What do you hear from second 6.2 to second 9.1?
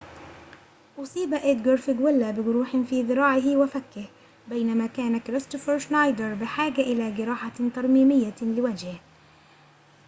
بحاجة إلى جراحةٍ ترميميةٍ لوجهه